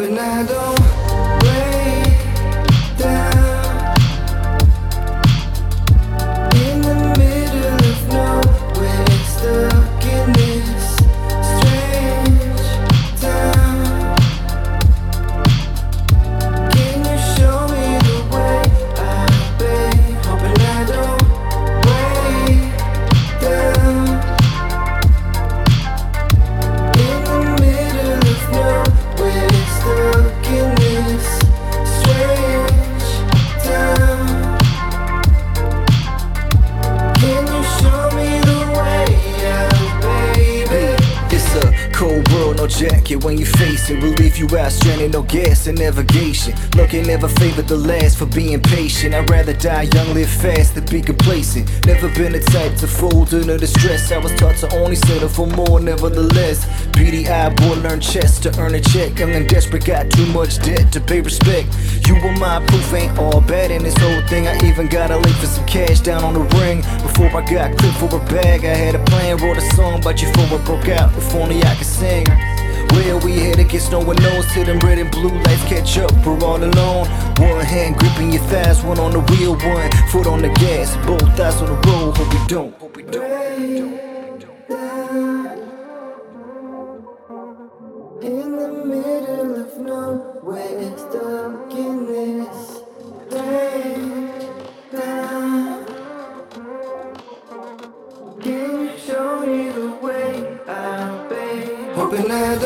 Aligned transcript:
but 0.00 0.18
I 0.18 0.42
don't 0.46 0.89
racing 43.24 44.00
will 44.00 44.12
leave 44.14 44.36
you 44.36 44.46
out 44.56 44.72
stranded, 44.72 45.12
no 45.12 45.22
gas 45.22 45.66
and 45.66 45.78
navigation. 45.78 46.54
Luck 46.76 46.94
ain't 46.94 47.06
never 47.06 47.28
favored 47.28 47.68
the 47.68 47.76
last 47.76 48.18
for 48.18 48.26
being 48.26 48.60
patient. 48.60 49.14
I'd 49.14 49.28
rather 49.30 49.52
die 49.52 49.88
young, 49.94 50.14
live 50.14 50.28
fast 50.28 50.74
than 50.74 50.86
be 50.86 51.00
complacent. 51.00 51.68
Never 51.86 52.08
been 52.14 52.32
the 52.32 52.40
type 52.40 52.76
to 52.76 52.86
fold 52.86 53.32
under 53.34 53.58
the 53.58 53.66
stress. 53.66 54.12
I 54.12 54.18
was 54.18 54.34
taught 54.34 54.56
to 54.56 54.74
only 54.76 54.96
settle 54.96 55.28
for 55.28 55.46
more, 55.46 55.80
nevertheless. 55.80 56.66
BDI 56.92 57.56
boy 57.56 57.80
learn 57.82 58.00
chess 58.00 58.38
to 58.40 58.58
earn 58.58 58.74
a 58.74 58.80
check. 58.80 59.18
Young 59.18 59.32
and 59.32 59.48
desperate, 59.48 59.84
got 59.84 60.10
too 60.10 60.26
much 60.26 60.58
debt 60.62 60.92
to 60.92 61.00
pay 61.00 61.20
respect. 61.20 61.68
You 62.06 62.14
were 62.22 62.36
my 62.36 62.64
proof, 62.66 62.92
ain't 62.94 63.18
all 63.18 63.40
bad 63.40 63.70
in 63.70 63.82
this 63.82 63.96
whole 63.98 64.22
thing. 64.28 64.48
I 64.48 64.56
even 64.66 64.88
got 64.88 65.10
a 65.10 65.16
link 65.16 65.36
for 65.36 65.46
some 65.46 65.66
cash 65.66 66.00
down 66.00 66.24
on 66.24 66.34
the 66.34 66.44
ring. 66.58 66.80
Before 67.02 67.28
I 67.28 67.44
got 67.46 67.76
clipped 67.76 67.98
for 67.98 68.16
a 68.16 68.24
bag, 68.26 68.64
I 68.64 68.74
had 68.74 68.94
a 68.94 69.04
plan, 69.04 69.36
wrote 69.38 69.58
a 69.58 69.74
song 69.76 70.00
about 70.00 70.20
you 70.22 70.32
before 70.32 70.58
I 70.58 70.64
broke 70.64 70.88
out. 70.88 71.16
If 71.16 71.34
only 71.34 71.62
I 71.62 71.74
could 71.76 71.86
sing. 71.86 72.26
Where 72.92 73.16
we 73.18 73.38
headed 73.38 73.68
gets 73.68 73.90
no 73.90 74.00
one 74.00 74.16
knows 74.16 74.46
till 74.52 74.64
them 74.64 74.78
red 74.80 74.98
and 74.98 75.10
blue 75.10 75.30
lights 75.30 75.64
catch 75.64 75.98
up. 75.98 76.12
We're 76.24 76.38
all 76.44 76.62
alone. 76.62 77.06
One 77.38 77.64
hand 77.64 77.96
gripping 77.96 78.32
your 78.32 78.42
thighs, 78.44 78.82
one 78.82 78.98
on 78.98 79.12
the 79.12 79.20
wheel, 79.20 79.54
one 79.56 79.90
foot 80.10 80.26
on 80.26 80.42
the 80.42 80.48
gas. 80.48 80.96
Both 81.06 81.22
eyes 81.40 81.60
on 81.62 81.68
the 81.68 81.88
road, 81.88 82.16
hope 82.16 82.32
we 82.32 82.46
don't. 82.46 82.74
Hope 82.78 82.96
we 82.96 83.02
don't. 83.04 83.30
In 88.22 88.56
the 88.56 88.68
middle 88.84 89.56
of 89.64 89.78
nowhere, 89.78 90.98
stuck 90.98 91.72
in 91.72 92.06
this 92.06 92.82
rain 93.30 94.30
down. 94.92 95.86
Can 98.40 98.80
you 98.80 98.98
show 98.98 99.40
me 99.46 99.70
the 99.70 99.88
way 100.02 100.58
out, 100.68 101.28
babe? 101.30 101.94
Hoping 101.94 102.28
that 102.28 102.62